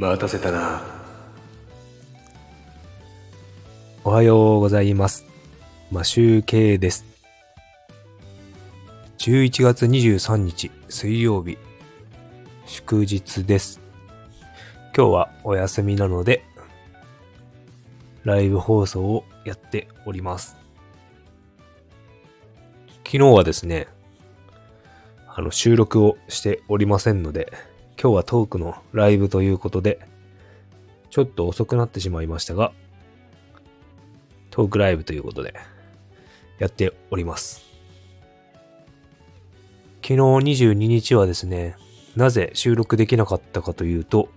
[0.00, 0.80] 待たせたな。
[4.02, 5.26] おはようございます。
[5.90, 7.04] マシューケイです。
[9.18, 11.58] 11月23日水曜日、
[12.64, 13.78] 祝日です。
[14.96, 16.44] 今日はお休みなので、
[18.24, 20.56] ライブ放送をやっております。
[23.04, 23.86] 昨日はですね、
[25.28, 27.52] あの収録をしておりませんので、
[28.02, 30.00] 今日はトークのライブということで、
[31.10, 32.72] ちょっと遅くなってしまいましたが、
[34.48, 35.52] トークライブということで、
[36.58, 37.62] やっております。
[39.96, 41.76] 昨日22日はですね、
[42.16, 44.30] なぜ収録できなかったかというと、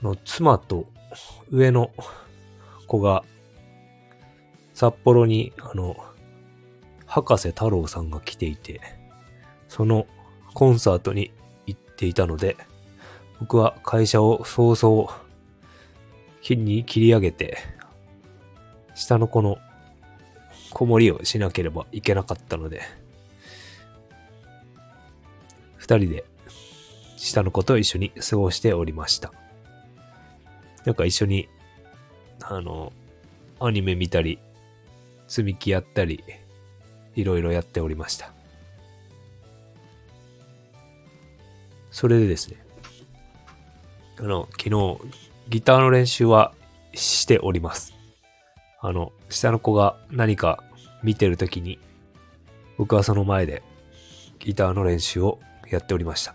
[0.00, 0.86] あの妻と
[1.50, 1.90] 上の
[2.86, 3.24] 子が
[4.74, 5.96] 札幌にあの
[7.04, 8.80] 博士太郎さんが来ていて、
[9.66, 10.06] その
[10.54, 11.32] コンサートに
[11.66, 12.56] 行っていたので、
[13.40, 15.10] 僕は会社を早々
[16.42, 17.58] 切に切り上げて、
[18.94, 19.58] 下の子の
[20.72, 22.82] 子守りをしなければいけなかったので、
[25.76, 26.24] 二人で
[27.16, 29.32] 下の子と一緒に過ごしておりました。
[30.84, 31.48] なんか一緒に、
[32.42, 32.92] あの、
[33.60, 34.38] アニメ見たり、
[35.28, 36.24] 積み木やったり、
[37.14, 38.32] いろいろやっておりました。
[41.90, 42.56] それでですね、
[44.18, 44.98] あの、昨日、
[45.48, 46.52] ギターの練習は
[46.94, 47.94] しております。
[48.80, 50.62] あの、下の子が何か
[51.02, 51.78] 見てるときに、
[52.78, 53.62] 僕はその前で
[54.38, 55.38] ギターの練習を
[55.70, 56.34] やっておりました。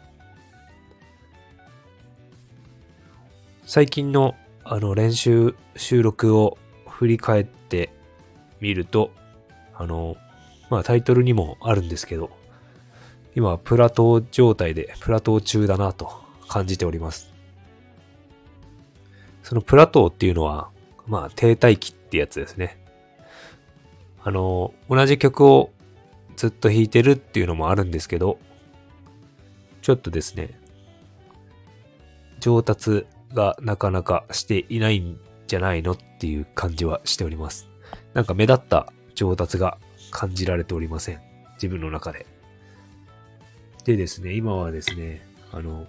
[3.65, 7.91] 最近のあの練習収録を振り返って
[8.59, 9.11] みると、
[9.75, 10.17] あの、
[10.69, 12.29] まあタイトルにもあるんですけど、
[13.35, 16.09] 今はプラトー状態でプラトー中だなと
[16.47, 17.33] 感じております。
[19.43, 20.69] そのプラトーっていうのは、
[21.05, 22.79] まあ停滞期ってやつですね。
[24.23, 25.71] あの、同じ曲を
[26.35, 28.39] ずっと弾いてるっていうのもあるんですけど、
[29.81, 30.59] ちょっとですね、
[32.39, 37.69] 上達がなかなかしていないんじゃないのっていう感じはしております。
[38.13, 39.77] なんか目立った上達が
[40.09, 41.21] 感じられておりません。
[41.55, 42.34] 自分の中で。
[43.85, 45.85] でですね、今はですね、あの、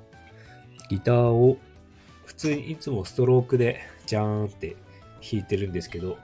[0.91, 1.57] ギターを
[2.27, 4.77] 普通にいつもストロークでジャーンって
[5.23, 6.19] 弾いてるんですけど、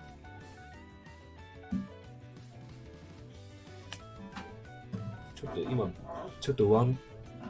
[5.34, 5.90] ちょっと今、
[6.42, 6.98] ちょっとワン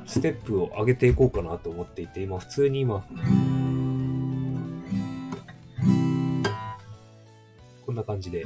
[0.07, 3.05] ステップを上げていこうかなと思っていて、今普通に今、
[7.85, 8.45] こんな感じで、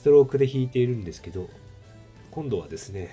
[0.00, 1.50] ストロークで弾いているんですけど、
[2.30, 3.10] 今度はですね、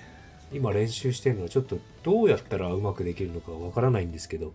[0.54, 4.54] 今練習してるのはちょっとどうやったらうまくできるのかわからないんですけど、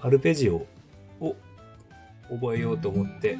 [0.00, 0.64] アルペジオ
[1.18, 1.34] を
[2.30, 3.36] 覚えようと思って、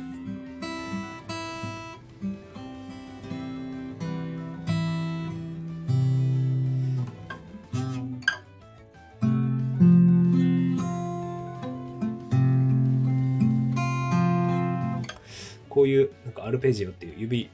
[15.71, 17.49] こういうなんかアルペジオっていう指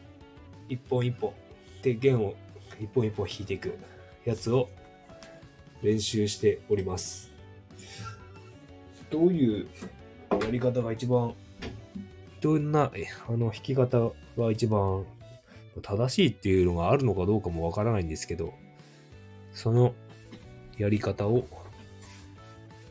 [0.69, 1.33] 一本一本
[1.83, 2.35] で弦を
[2.81, 3.79] 一本一本弾いていく
[4.25, 4.69] やつを
[5.83, 7.31] 練習しております。
[9.11, 9.69] どういう
[10.31, 11.35] やり方が一番、
[12.41, 12.91] どんな
[13.29, 15.05] あの弾き方が一番
[15.83, 18.53] 正しいっていうのがあるのかどうかもわからないんですけど、
[19.53, 19.95] その
[20.77, 21.47] やり方を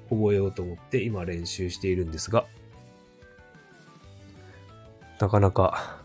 [0.10, 2.46] 覚えようと思って今練習しているんですが、
[5.20, 5.98] なかなか、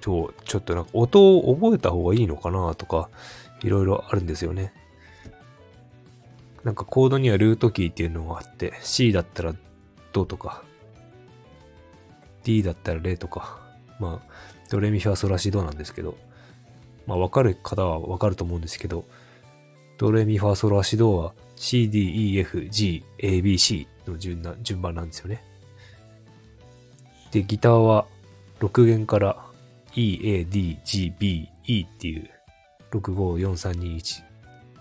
[0.00, 3.08] ちょ、ちょっとなんか音を覚えた方がいいのかなとか、
[3.62, 4.72] いろいろあるんですよね。
[6.64, 9.54] なんかコードにはルートキーっていうのがあって、C だったら
[10.12, 10.62] ドとか、
[12.44, 13.60] D だったらレとか、
[13.98, 14.32] まあ、
[14.70, 16.16] ドレミファソラシドなんですけど、
[17.06, 19.04] まあわかる方はわかると思うんですけど、
[19.98, 25.44] ドレミファソラシドは C, D, E, F, G, A, B, C の順な順番なんですよね。
[27.32, 28.06] で、ギターは
[28.60, 29.44] 6弦から
[29.94, 32.30] E, A, D, G, B, E っていう
[32.92, 34.22] 654321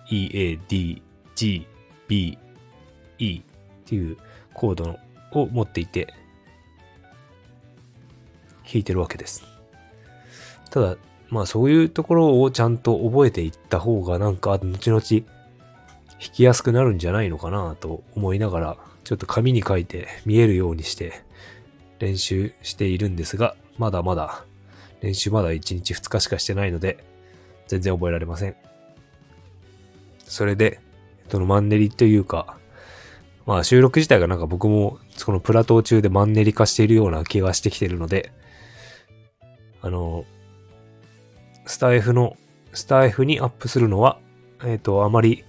[0.10, 1.02] E, A, D,
[1.36, 1.68] G,
[2.08, 2.38] B,
[3.18, 3.44] E っ
[3.86, 4.18] ていう
[4.54, 5.00] コード
[5.32, 6.14] を持っていて
[8.66, 9.44] 弾いてるわけです。
[10.70, 10.98] ただ、
[11.30, 15.24] まあそういうところをちゃんと覚えていった方がなんか後々弾
[16.20, 21.24] きやすくなるんじゃないのかなと思いながらちょっと紙に書いて見えるようにして
[22.02, 24.44] 練習しているんですが、まだまだ、
[25.02, 27.04] 練習まだ1日2日しかしてないので、
[27.68, 28.56] 全然覚えられません。
[30.26, 30.80] それで、
[31.30, 32.58] そのマンネリというか、
[33.46, 38.32] まあ収録自体がなんか僕もそのプラトー中でマンネリ化しているような気がしてきてるので、
[39.82, 40.26] あの、
[41.68, 42.36] スタイフの、
[42.74, 44.20] スタイフにアップするのは、
[44.64, 45.44] えっ、ー、と、あまり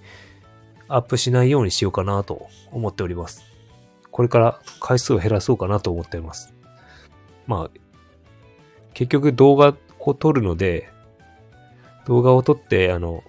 [0.89, 3.52] アップしないようにしようかなと思っております。
[4.13, 6.55] これから回数を減らそうかなと思っています。
[7.47, 7.81] まあ、
[8.95, 10.89] 結局動画を撮るので、
[12.07, 13.25] 動画を撮って、あの、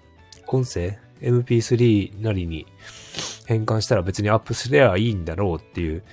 [0.46, 2.68] 音声、MP3 なりに
[3.48, 6.04] 変換したら別にアップすればいいんだろうっていう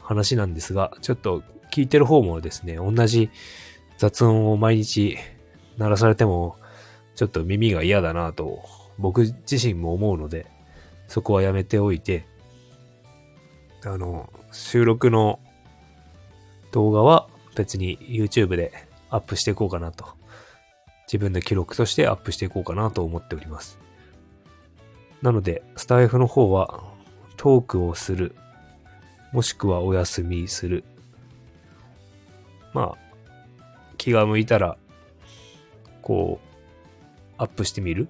[0.00, 1.42] 話なんですが、ちょっと
[1.72, 3.30] 聞いてる方もですね、同じ
[3.96, 5.16] 雑音を毎日
[5.78, 6.56] 鳴らされても、
[7.14, 8.60] ちょっと耳が嫌だなと、
[8.98, 10.46] 僕自身も思うので、
[11.08, 12.26] そこはやめておいて、
[13.84, 15.40] あの、収録の
[16.70, 18.72] 動画は別に YouTube で
[19.10, 20.06] アップしていこうかなと。
[21.06, 23.78] 自分の記録としてアップしていこうかなと思っております。
[25.20, 26.82] なので、スタイフの方は
[27.36, 28.34] トークをする、
[29.32, 30.84] もしくはお休みする。
[32.72, 33.64] まあ、
[33.98, 34.78] 気が向いたら、
[36.00, 36.52] こう、
[37.36, 38.08] アップしてみる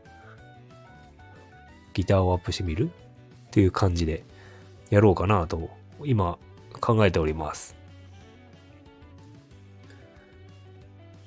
[1.95, 2.91] ギターをアップしてみる
[3.49, 4.25] っていう感じで
[4.93, 5.71] やろうかなと、
[6.05, 6.39] 今
[6.83, 7.75] 考えております。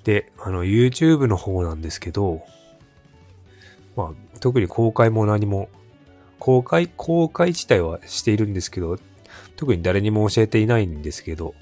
[0.03, 2.43] で、あの、YouTube の方なんですけど、
[3.95, 5.69] まあ、特に公開も何も、
[6.37, 8.99] 公開、公開自体はしているんですけど、
[9.55, 11.55] 特に誰にも教えていないんですけど、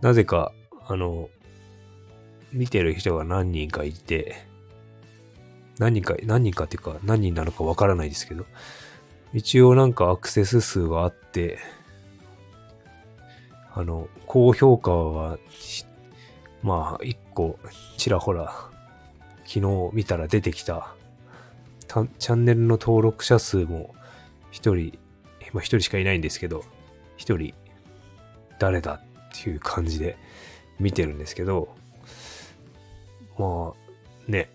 [0.00, 0.54] なぜか、
[0.86, 1.28] あの、
[2.50, 4.46] 見てる人が何人かいて、
[5.78, 8.46] 何人か、何人かっていうか何人なのかわからないですけど、
[9.32, 11.58] 一応なんかアクセス数があって、
[13.72, 15.38] あの、高評価は
[16.62, 17.58] まあ、一個、
[17.96, 18.52] ちらほら、
[19.46, 20.94] 昨日見たら出てきた、
[21.86, 23.94] チャンネルの登録者数も
[24.50, 24.98] 一人、
[25.50, 26.64] 今一人しかいないんですけど、
[27.16, 27.54] 一人、
[28.58, 29.00] 誰だっ
[29.42, 30.18] ていう感じで
[30.78, 31.74] 見てるんですけど、
[33.38, 34.50] まあ、ね、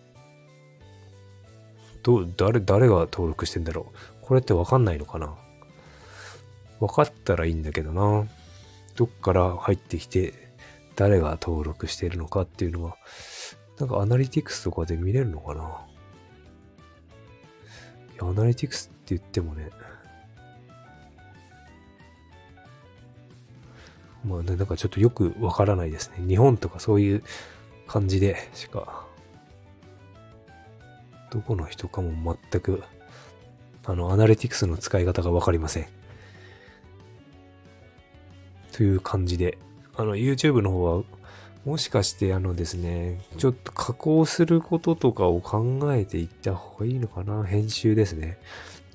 [2.03, 4.14] ど、誰、誰が登録してんだろう。
[4.25, 5.35] これってわかんないのかな？
[6.79, 8.27] わかったらいいんだけどな。
[8.95, 10.33] どっから入ってきて、
[10.95, 12.97] 誰が登録してるのかっていうのは、
[13.79, 15.61] なんかアナリティクスとかで見れるのかな？
[18.15, 19.69] いや、アナリティクスって言ってもね、
[24.25, 26.25] まあね、なんかちょっとよくわからないですね。
[26.27, 27.23] 日本とかそういう
[27.85, 29.05] 感じでしか、
[31.29, 32.81] どこの人かも全く、
[33.85, 35.87] あの、アナリティクスの使い方がわかりません。
[38.71, 39.57] という感じで、
[39.95, 41.03] あの、YouTube の方は、
[41.65, 47.43] もしかしてあのですね、ちょっと加工することとかを考えていった方がいいのかな？
[47.43, 48.37] 編集ですね。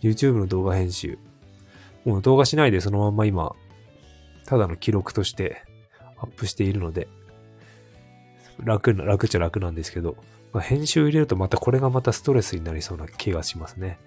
[0.02, 1.18] YouTube の動画編集。
[2.04, 3.52] もう動画しないでそのまんま今、
[4.46, 5.64] ただの記録として
[6.16, 7.08] アップしているので、
[8.62, 10.16] 楽な、楽っちゃ楽なんですけど、
[10.52, 13.98] まあ、編集入れるとまたこれがまたストレスになりそうな気がしますね。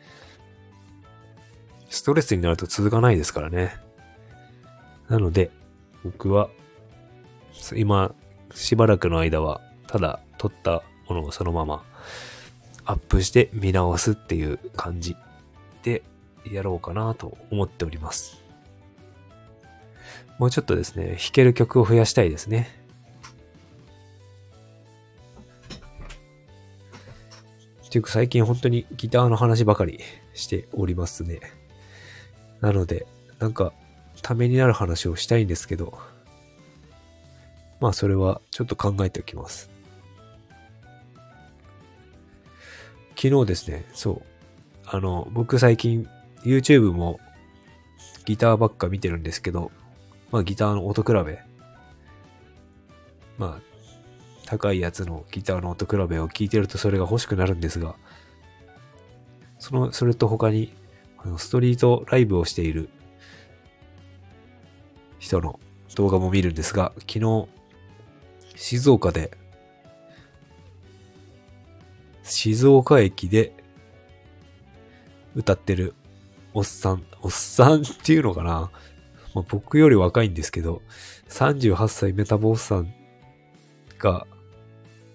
[1.93, 3.75] ストレスになると続かないですからね。
[5.09, 5.51] なので、
[6.03, 6.49] 僕は
[7.75, 8.15] 今、
[8.51, 11.85] しばらくの間は、ただ撮ったものをそのまま
[12.83, 15.15] アップして見直すっていう感じ
[15.83, 16.01] で
[16.51, 18.41] やろうかなと思っております。
[20.39, 22.69] もうちょっとですね、弾ける曲を増やしたいですね。
[27.85, 29.99] っていうか最近本当にギターの話ばかり
[30.33, 31.62] しておりますね。
[32.63, 33.05] なので、
[33.39, 33.73] なんか、
[34.21, 35.99] ためになる話をしたいんですけど、
[37.81, 39.69] まあそれはちょっと考えておきます。
[43.17, 44.21] 昨日ですね、そう。
[44.85, 46.07] あの、僕最近
[46.45, 47.19] YouTube も
[48.23, 49.69] ギターばっか見てるんですけど、
[50.31, 51.39] まあギターの音比べ。
[53.37, 53.61] まあ、
[54.45, 57.95] 高いやつのギターの音比べを聞いてるとそれが欲しくなるんですが、
[59.59, 60.73] その、それと他に、
[61.37, 62.89] ストリートライブをしている
[65.19, 65.59] 人の
[65.95, 67.47] 動画も見るんですが、昨日
[68.55, 69.37] 静岡で、
[72.23, 73.53] 静岡駅で
[75.35, 75.93] 歌ってる
[76.53, 78.71] おっさん、おっさんっていうのかな、
[79.33, 80.81] まあ、僕より若いんですけど、
[81.29, 82.93] 38歳メタボおっさん
[83.97, 84.27] が、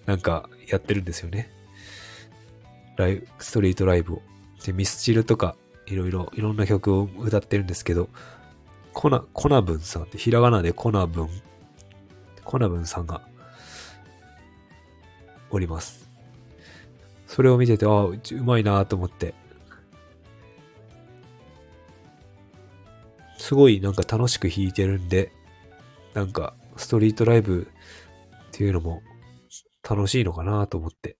[0.05, 1.49] なんかやってるんですよね。
[2.97, 4.21] ライブ、ストリートライブを。
[4.65, 5.55] で、ミスチルとか、
[5.89, 8.09] いろいろ、いろんな曲を歌ってるんですけど、
[8.93, 11.29] コナ、コナブンさんって、ひらがなでコナブン
[12.49, 13.21] コナブンさんが
[15.51, 16.09] おります。
[17.27, 19.35] それを見てて、ああ、うまいなと思って、
[23.37, 25.31] すごいなんか楽しく弾いてるんで、
[26.13, 27.67] なんかストリートライブ
[28.47, 29.01] っていうのも
[29.87, 31.17] 楽しいのかなと思って、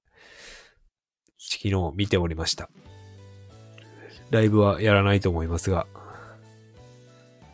[1.38, 2.72] 昨日見ておりました。
[4.32, 5.88] ライブはやらないと思いますが、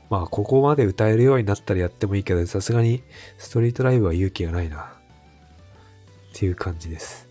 [0.10, 3.04] まあここまで歌えるようになったらやってもいいけど、さすがに
[3.38, 4.92] ストリートライブは勇気がないな。
[6.36, 7.30] っていう感じです。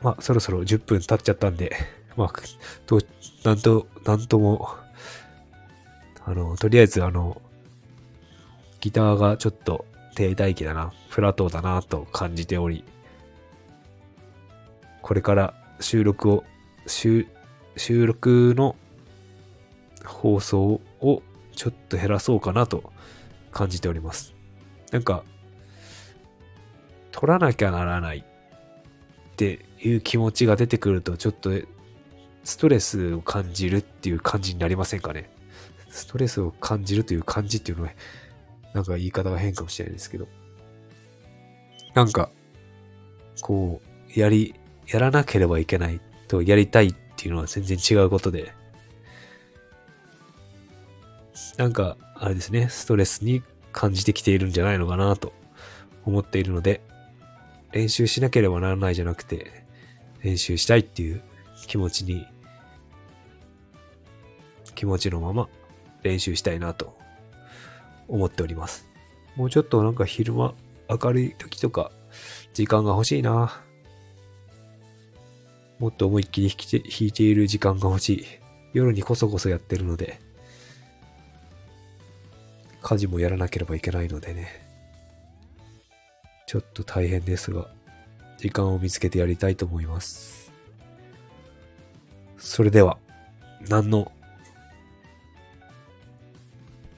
[0.00, 1.76] まあそろそろ10分経っちゃったんで、
[2.16, 2.32] まあ、
[2.86, 3.00] と、
[3.44, 4.68] なんと、なんとも、
[6.24, 7.40] あの、とりあえずあの、
[8.80, 12.84] ギターがちょっと低帯期だな、フラットだなと感じており、
[15.08, 16.44] これから収録を、
[16.86, 17.26] 収
[17.78, 18.76] 収録の
[20.04, 21.22] 放送を
[21.56, 22.92] ちょっと減らそうかなと
[23.50, 24.34] 感じております。
[24.92, 25.24] なんか、
[27.10, 31.52] 撮らなきゃならないっていう気持ちが出てくると、ちょっと
[32.44, 35.30] ストレスを感じるっていう感じになりませんかね？
[35.88, 37.92] ストレスを感じるという感じっていうのは、
[38.74, 40.28] なんか言い方が変かもしれないですけど。
[41.94, 42.30] なんか、
[43.40, 43.80] こ
[44.14, 44.54] う、やり、
[44.88, 48.52] やらなければいけないとやりたいっていうのは全然違うことで、
[51.56, 53.42] なんか、あれですね、ストレスに
[53.72, 55.32] 感じてきているんじゃないのかなと
[56.04, 56.80] 思っているので、
[57.72, 59.64] 練習しなければならないじゃなくて、
[60.22, 61.22] 練習したいっていう
[61.66, 62.26] 気持ちに、
[64.74, 65.48] 気持ちのまま
[66.02, 66.96] 練習したいなと
[68.06, 68.88] 思っております。
[69.36, 70.54] もうちょっとなんか昼間
[70.88, 71.90] 明るい時とか
[72.54, 73.67] 時間が欲しいな。
[75.78, 78.26] もっと思いっきり弾いて弾いている時間が欲しい。
[78.72, 80.20] 夜にこそこそやってるので、
[82.82, 84.66] 家事もやらなければいけないのでね。
[86.46, 87.68] ちょっと大変ですが、
[88.38, 90.52] 時間を見つけてやりたいと思います。
[92.38, 92.98] それでは、
[93.68, 94.10] 何の、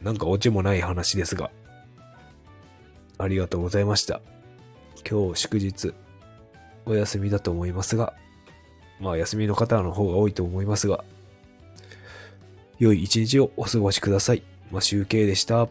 [0.03, 1.51] なんかオチもない話ですが、
[3.19, 4.21] ありがとうございました。
[5.09, 5.95] 今日祝日、
[6.87, 8.15] お休みだと思いますが、
[9.01, 11.05] まあ休みの方の方が多いと思いますが、
[12.79, 14.43] 良い一日をお過ごしください。
[14.71, 15.69] まあ、集計でした。